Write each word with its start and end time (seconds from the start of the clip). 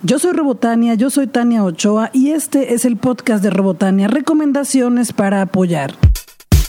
Yo 0.00 0.20
soy 0.20 0.32
Robotania, 0.32 0.94
yo 0.94 1.10
soy 1.10 1.26
Tania 1.26 1.64
Ochoa 1.64 2.10
y 2.12 2.30
este 2.30 2.72
es 2.72 2.84
el 2.84 2.96
podcast 2.96 3.42
de 3.42 3.50
Robotania, 3.50 4.06
recomendaciones 4.06 5.12
para 5.12 5.42
apoyar. 5.42 5.92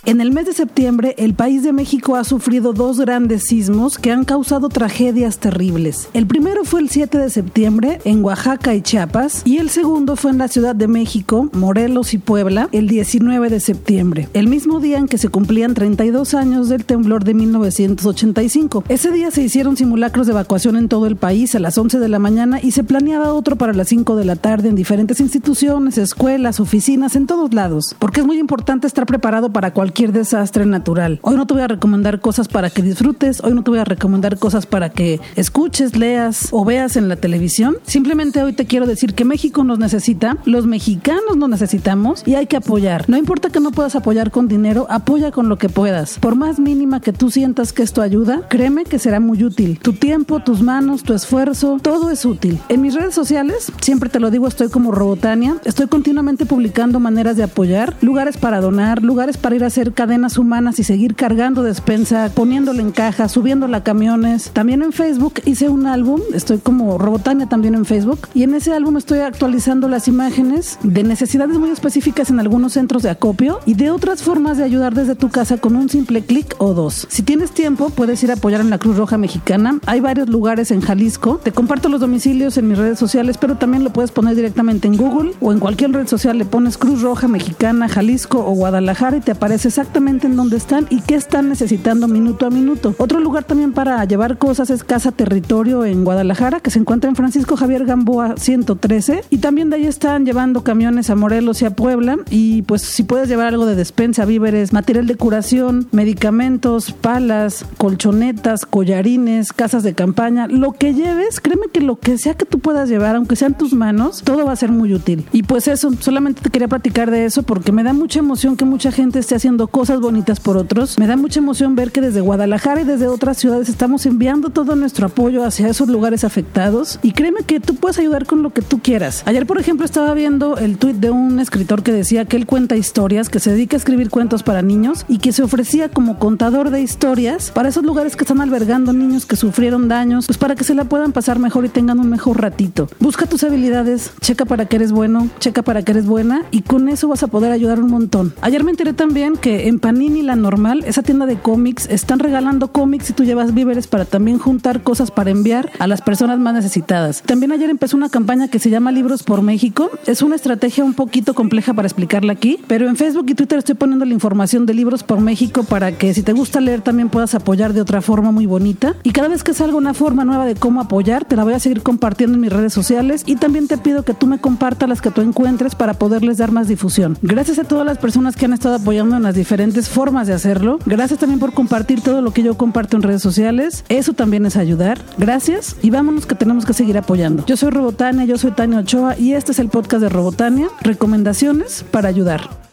En 0.10 0.22
el 0.22 0.32
mes 0.32 0.48
de 0.48 0.54
septiembre, 0.54 1.14
el 1.20 1.36
país 1.36 1.62
de 1.62 1.72
México 1.72 2.16
ha 2.16 2.24
sufrido 2.24 2.74
dos 2.74 3.00
grandes 3.00 3.44
sismos 3.44 4.00
que 4.00 4.12
han 4.12 4.26
causado 4.26 4.68
tragedias 4.68 5.38
terribles. 5.38 6.10
El 6.16 6.26
primero 6.26 6.64
fue 6.64 6.80
el 6.80 6.90
7 6.90 7.20
de 7.20 7.30
septiembre 7.30 8.00
en 8.06 8.24
Oaxaca 8.24 8.74
y 8.74 8.82
Chiapas 8.82 9.44
y 9.46 9.58
el 9.58 9.70
segundo 9.70 10.16
fue 10.16 10.32
en 10.32 10.40
la 10.40 10.48
Ciudad 10.48 10.76
de 10.76 10.88
México, 10.88 11.48
Morelos 11.54 12.16
y 12.16 12.18
Puebla 12.18 12.70
el 12.72 12.88
19 12.88 13.52
de 13.52 13.60
septiembre, 13.60 14.28
el 14.34 14.48
mismo 14.48 14.80
día 14.80 14.98
en 14.98 15.08
que 15.08 15.20
se 15.20 15.30
cumplían 15.30 15.76
32 15.76 16.34
años 16.34 16.70
del 16.70 16.86
temblor 16.86 17.24
de 17.24 17.36
1985. 17.36 18.86
Ese 18.90 19.12
día 19.12 19.30
se 19.30 19.44
hicieron 19.44 19.78
simulacros 19.78 20.26
de 20.26 20.34
evacuación 20.34 20.76
en 20.76 20.90
todo 20.90 21.06
el 21.06 21.18
país 21.18 21.54
a 21.54 21.60
las 21.60 21.78
11 21.78 22.00
de 22.00 22.10
la 22.10 22.18
mañana 22.18 22.60
y 22.60 22.72
se 22.72 22.84
planeaba 22.84 23.32
otro 23.36 23.58
para 23.58 23.74
las 23.74 23.90
5 23.90 24.16
de 24.16 24.26
la 24.26 24.38
tarde 24.38 24.70
en 24.70 24.76
diferentes 24.76 25.20
instituciones, 25.20 26.00
escuelas, 26.00 26.60
oficinas, 26.60 27.16
en 27.16 27.28
todos 27.28 27.54
lados, 27.54 27.96
porque 28.00 28.22
es 28.22 28.26
muy 28.26 28.40
importante 28.40 28.88
estar 28.88 29.06
preparado 29.06 29.54
para 29.54 29.72
cualquier 29.72 29.99
cualquier 30.00 30.18
desastre 30.18 30.66
natural. 30.66 31.20
Hoy 31.24 31.36
no 31.36 31.46
te 31.46 31.56
voy 31.56 31.64
a 31.64 31.68
recomendar 31.68 32.22
cosas 32.22 32.48
para 32.48 32.70
que 32.70 32.82
disfrutes, 32.82 33.44
hoy 33.44 33.54
no 33.54 33.64
te 33.64 33.72
voy 33.72 33.80
a 33.80 33.84
recomendar 33.84 34.40
cosas 34.40 34.66
para 34.66 34.88
que 34.88 35.20
escuches, 35.36 35.98
leas 35.98 36.48
o 36.52 36.64
veas 36.64 36.96
en 36.96 37.10
la 37.10 37.18
televisión. 37.18 37.76
Simplemente 37.84 38.42
hoy 38.42 38.54
te 38.54 38.66
quiero 38.66 38.88
decir 38.88 39.14
que 39.14 39.26
México 39.26 39.66
nos 39.66 39.78
necesita, 39.78 40.38
los 40.46 40.68
mexicanos 40.68 41.36
nos 41.36 41.50
necesitamos 41.50 42.24
y 42.26 42.36
hay 42.36 42.48
que 42.48 42.56
apoyar. 42.56 43.10
No 43.10 43.18
importa 43.18 43.50
que 43.50 43.60
no 43.60 43.72
puedas 43.72 43.98
apoyar 43.98 44.32
con 44.32 44.48
dinero, 44.48 44.88
apoya 44.90 45.32
con 45.32 45.50
lo 45.50 45.58
que 45.58 45.68
puedas. 45.68 46.18
Por 46.18 46.38
más 46.38 46.62
mínima 46.62 47.02
que 47.02 47.12
tú 47.12 47.30
sientas 47.30 47.74
que 47.74 47.84
esto 47.84 48.02
ayuda, 48.02 48.48
créeme 48.48 48.86
que 48.86 49.00
será 49.00 49.20
muy 49.20 49.44
útil. 49.44 49.80
Tu 49.82 49.92
tiempo, 49.92 50.40
tus 50.40 50.62
manos, 50.62 51.04
tu 51.04 51.14
esfuerzo, 51.14 51.78
todo 51.82 52.10
es 52.10 52.24
útil. 52.24 52.58
En 52.70 52.80
mis 52.80 52.94
redes 52.94 53.16
sociales, 53.16 53.70
siempre 53.82 54.10
te 54.10 54.22
lo 54.22 54.32
digo, 54.32 54.48
estoy 54.48 54.70
como 54.70 54.94
Robotania, 54.94 55.58
estoy 55.66 55.88
continuamente 55.88 56.46
publicando 56.46 57.02
maneras 57.02 57.36
de 57.36 57.44
apoyar, 57.44 57.98
lugares 58.00 58.38
para 58.38 58.62
donar, 58.62 59.04
lugares 59.04 59.36
para 59.36 59.58
ir 59.58 59.66
a 59.66 59.68
hacer 59.68 59.79
cadenas 59.94 60.38
humanas 60.38 60.80
y 60.80 60.84
seguir 60.84 61.16
cargando 61.16 61.64
despensa, 61.64 62.30
poniéndole 62.34 62.82
en 62.82 62.92
caja, 62.92 63.28
subiéndola 63.30 63.78
a 63.78 63.84
camiones. 63.84 64.52
También 64.52 64.82
en 64.82 64.92
Facebook 64.92 65.42
hice 65.46 65.70
un 65.70 65.88
álbum, 65.88 66.22
estoy 66.34 66.60
como 66.60 66.98
Robotania 66.98 67.48
también 67.48 67.76
en 67.76 67.86
Facebook, 67.86 68.28
y 68.34 68.44
en 68.44 68.54
ese 68.54 68.74
álbum 68.74 68.98
estoy 68.98 69.20
actualizando 69.20 69.88
las 69.88 70.08
imágenes 70.08 70.78
de 70.84 71.04
necesidades 71.04 71.58
muy 71.58 71.70
específicas 71.70 72.30
en 72.30 72.40
algunos 72.40 72.74
centros 72.74 73.04
de 73.04 73.10
acopio 73.10 73.60
y 73.66 73.74
de 73.74 73.92
otras 73.92 74.22
formas 74.22 74.58
de 74.58 74.64
ayudar 74.64 74.94
desde 74.94 75.16
tu 75.16 75.30
casa 75.30 75.58
con 75.58 75.76
un 75.76 75.90
simple 75.90 76.22
clic 76.22 76.56
o 76.58 76.74
dos. 76.74 77.08
Si 77.10 77.24
tienes 77.24 77.52
tiempo, 77.52 77.90
puedes 77.90 78.24
ir 78.24 78.32
a 78.32 78.36
apoyar 78.36 78.62
en 78.62 78.70
la 78.70 78.78
Cruz 78.78 78.98
Roja 78.98 79.18
Mexicana. 79.18 79.80
Hay 79.86 80.00
varios 80.00 80.30
lugares 80.30 80.72
en 80.72 80.82
Jalisco. 80.82 81.40
Te 81.44 81.52
comparto 81.52 81.90
los 81.90 82.02
domicilios 82.02 82.58
en 82.58 82.68
mis 82.68 82.78
redes 82.78 83.00
sociales, 83.00 83.38
pero 83.38 83.56
también 83.56 83.84
lo 83.84 83.92
puedes 83.92 84.12
poner 84.12 84.36
directamente 84.36 84.88
en 84.88 84.98
Google 84.98 85.32
o 85.40 85.52
en 85.52 85.60
cualquier 85.60 85.92
red 85.92 86.08
social. 86.08 86.38
Le 86.38 86.46
pones 86.46 86.78
Cruz 86.78 87.02
Roja 87.02 87.28
Mexicana, 87.28 87.88
Jalisco 87.88 88.40
o 88.40 88.52
Guadalajara 88.52 89.18
y 89.18 89.22
te 89.22 89.32
aparece 89.32 89.69
exactamente 89.70 90.28
en 90.28 90.36
dónde 90.36 90.58
están 90.58 90.88
y 90.90 91.02
qué 91.02 91.16
están 91.16 91.48
necesitando 91.48 92.08
minuto 92.08 92.46
a 92.46 92.50
minuto. 92.50 92.94
Otro 92.98 93.20
lugar 93.20 93.44
también 93.44 93.72
para 93.72 94.04
llevar 94.06 94.38
cosas 94.38 94.70
es 94.70 94.84
Casa 94.84 95.12
Territorio 95.12 95.86
en 95.86 96.04
Guadalajara, 96.04 96.60
que 96.60 96.72
se 96.72 96.80
encuentra 96.80 97.10
en 97.10 97.16
Francisco 97.16 97.56
Javier 97.56 97.86
Gamboa 97.86 98.36
113. 98.38 99.24
Y 99.30 99.38
también 99.38 99.70
de 99.70 99.78
ahí 99.78 99.86
están 99.86 100.26
llevando 100.26 100.64
camiones 100.64 101.10
a 101.10 101.16
Morelos 101.16 101.62
y 101.62 101.66
a 101.66 101.72
Puebla. 101.72 102.18
Y 102.30 102.64
pues 102.64 102.82
si 102.82 103.04
puedes 103.04 103.30
llevar 103.30 103.48
algo 103.48 103.66
de 103.66 103.76
despensa, 103.76 104.26
víveres, 104.26 104.74
material 104.74 105.08
de 105.08 105.16
curación, 105.16 105.88
medicamentos, 105.92 106.92
palas, 106.92 107.66
colchonetas, 107.78 108.66
collarines, 108.66 109.54
casas 109.54 109.84
de 109.84 109.94
campaña, 109.94 110.48
lo 110.48 110.74
que 110.74 110.94
lleves, 110.94 111.40
créeme 111.40 111.68
que 111.72 111.82
lo 111.82 112.00
que 112.00 112.18
sea 112.18 112.34
que 112.34 112.46
tú 112.46 112.60
puedas 112.60 112.90
llevar, 112.90 113.16
aunque 113.16 113.36
sean 113.36 113.58
tus 113.58 113.74
manos, 113.74 114.24
todo 114.24 114.46
va 114.46 114.54
a 114.54 114.56
ser 114.56 114.72
muy 114.72 114.94
útil. 114.94 115.26
Y 115.32 115.44
pues 115.44 115.68
eso, 115.68 115.92
solamente 116.00 116.42
te 116.42 116.50
quería 116.50 116.68
platicar 116.68 117.12
de 117.12 117.26
eso 117.26 117.44
porque 117.44 117.72
me 117.72 117.84
da 117.84 117.94
mucha 117.94 118.20
emoción 118.20 118.58
que 118.58 118.66
mucha 118.66 118.92
gente 118.92 119.20
esté 119.20 119.36
haciendo 119.36 119.59
cosas 119.68 120.00
bonitas 120.00 120.40
por 120.40 120.58
otros. 120.58 120.98
Me 120.98 121.08
da 121.08 121.18
mucha 121.18 121.40
emoción 121.40 121.76
ver 121.76 121.92
que 121.92 122.02
desde 122.02 122.22
Guadalajara 122.22 122.82
y 122.82 122.84
desde 122.84 123.08
otras 123.08 123.38
ciudades 123.38 123.70
estamos 123.70 124.06
enviando 124.06 124.50
todo 124.50 124.76
nuestro 124.76 125.08
apoyo 125.08 125.44
hacia 125.44 125.68
esos 125.68 125.90
lugares 125.90 126.24
afectados. 126.24 127.00
Y 127.02 127.12
créeme 127.12 127.44
que 127.44 127.60
tú 127.60 127.76
puedes 127.76 128.00
ayudar 128.00 128.26
con 128.26 128.44
lo 128.44 128.52
que 128.52 128.62
tú 128.62 128.80
quieras. 128.80 129.24
Ayer, 129.26 129.46
por 129.46 129.60
ejemplo, 129.60 129.86
estaba 129.86 130.14
viendo 130.14 130.58
el 130.58 130.78
tweet 130.78 130.94
de 130.94 131.10
un 131.10 131.40
escritor 131.40 131.84
que 131.84 131.92
decía 131.92 132.26
que 132.26 132.38
él 132.38 132.46
cuenta 132.46 132.76
historias, 132.76 133.30
que 133.30 133.40
se 133.40 133.52
dedica 133.52 133.76
a 133.76 133.80
escribir 133.80 134.10
cuentos 134.10 134.44
para 134.44 134.62
niños 134.62 135.06
y 135.08 135.20
que 135.20 135.32
se 135.32 135.44
ofrecía 135.44 135.90
como 135.90 136.20
contador 136.20 136.70
de 136.70 136.82
historias 136.82 137.52
para 137.52 137.70
esos 137.70 137.84
lugares 137.84 138.16
que 138.16 138.24
están 138.24 138.42
albergando 138.42 138.94
niños 138.94 139.26
que 139.26 139.36
sufrieron 139.36 139.88
daños, 139.88 140.26
pues 140.28 140.38
para 140.38 140.56
que 140.56 140.64
se 140.64 140.76
la 140.76 140.86
puedan 140.86 141.12
pasar 141.12 141.40
mejor 141.40 141.66
y 141.66 141.70
tengan 141.70 142.00
un 142.00 142.10
mejor 142.10 142.42
ratito. 142.42 142.88
Busca 143.00 143.26
tus 143.26 143.44
habilidades, 143.44 144.12
checa 144.22 144.46
para 144.46 144.66
que 144.66 144.76
eres 144.78 144.92
bueno, 144.92 145.30
checa 145.40 145.62
para 145.62 145.84
que 145.84 145.92
eres 145.92 146.06
buena 146.06 146.44
y 146.52 146.62
con 146.62 146.90
eso 146.90 147.08
vas 147.08 147.24
a 147.24 147.28
poder 147.28 147.52
ayudar 147.52 147.80
un 147.80 147.90
montón. 147.90 148.34
Ayer 148.42 148.64
me 148.64 148.72
enteré 148.72 148.94
también 148.94 149.36
que 149.36 149.49
en 149.50 149.80
Panini 149.80 150.22
La 150.22 150.36
Normal, 150.36 150.84
esa 150.86 151.02
tienda 151.02 151.26
de 151.26 151.38
cómics, 151.38 151.88
están 151.90 152.20
regalando 152.20 152.72
cómics 152.72 153.10
y 153.10 153.14
tú 153.14 153.24
llevas 153.24 153.54
víveres 153.54 153.88
para 153.88 154.06
también 154.06 154.38
juntar 154.38 154.84
cosas 154.84 155.10
para 155.10 155.32
enviar 155.32 155.72
a 155.80 155.88
las 155.88 156.02
personas 156.02 156.40
más 156.40 156.54
necesitadas. 156.54 157.24
También 157.24 157.52
ayer 157.52 157.70
empezó 157.70 157.98
una 157.98 158.10
campaña 158.10 158.48
que 158.48 158.60
se 158.60 158.70
llama 158.70 158.92
Libros 158.92 159.24
por 159.24 159.42
México. 159.42 159.90
Es 160.06 160.22
una 160.22 160.36
estrategia 160.36 160.84
un 160.84 160.94
poquito 160.94 161.34
compleja 161.34 161.74
para 161.74 161.88
explicarla 161.88 162.34
aquí, 162.34 162.60
pero 162.68 162.88
en 162.88 162.96
Facebook 162.96 163.26
y 163.30 163.34
Twitter 163.34 163.58
estoy 163.58 163.76
poniendo 163.76 164.06
la 164.06 164.14
información 164.14 164.66
de 164.66 164.74
Libros 164.74 165.04
por 165.04 165.20
México 165.20 165.64
para 165.64 165.94
que 165.94 166.14
si 166.14 166.22
te 166.22 166.34
gusta 166.34 166.62
leer 166.62 166.82
también 166.82 167.10
puedas 167.10 167.34
apoyar 167.34 167.74
de 167.74 167.82
otra 167.82 168.02
forma 168.02 168.32
muy 168.32 168.46
bonita. 168.46 168.96
Y 169.04 169.12
cada 169.12 169.30
vez 169.30 169.44
que 169.44 169.54
salga 169.54 169.76
una 169.78 169.94
forma 169.94 170.26
nueva 170.26 170.46
de 170.46 170.56
cómo 170.56 170.82
apoyar, 170.82 171.26
te 171.26 171.36
la 171.36 171.44
voy 171.44 171.54
a 171.54 171.60
seguir 171.60 171.82
compartiendo 171.82 172.36
en 172.36 172.42
mis 172.42 172.54
redes 172.54 172.74
sociales 172.74 173.24
y 173.26 173.36
también 173.36 173.68
te 173.68 173.78
pido 173.78 174.04
que 174.04 174.14
tú 174.14 174.28
me 174.28 174.40
compartas 174.40 174.88
las 174.88 175.02
que 175.02 175.12
tú 175.12 175.22
encuentres 175.22 175.76
para 175.76 175.96
poderles 175.96 176.38
dar 176.38 176.52
más 176.52 176.68
difusión. 176.68 177.18
Gracias 177.22 177.60
a 177.60 177.64
todas 177.64 177.86
las 177.86 177.98
personas 177.98 178.36
que 178.36 178.46
han 178.46 178.54
estado 178.54 178.76
apoyando 178.76 179.16
en 179.16 179.24
las 179.24 179.36
diferentes 179.40 179.90
formas 179.90 180.28
de 180.28 180.34
hacerlo. 180.34 180.80
Gracias 180.86 181.20
también 181.20 181.40
por 181.40 181.54
compartir 181.54 182.02
todo 182.02 182.22
lo 182.22 182.32
que 182.32 182.44
yo 182.44 182.56
comparto 182.56 182.96
en 182.96 183.04
redes 183.04 183.22
sociales. 183.22 183.84
Eso 183.90 184.14
también 184.14 184.46
es 184.46 184.56
ayudar. 184.56 185.00
Gracias 185.18 185.76
y 185.82 185.90
vámonos 185.90 186.26
que 186.26 186.36
tenemos 186.36 186.66
que 186.66 186.74
seguir 186.74 186.98
apoyando. 186.98 187.46
Yo 187.46 187.58
soy 187.58 187.72
Robotania, 187.72 188.26
yo 188.26 188.38
soy 188.38 188.52
Tania 188.52 188.80
Ochoa 188.80 189.18
y 189.18 189.34
este 189.34 189.52
es 189.52 189.60
el 189.60 189.70
podcast 189.70 190.04
de 190.04 190.10
Robotania. 190.10 190.68
Recomendaciones 190.82 191.84
para 191.92 192.10
ayudar. 192.10 192.69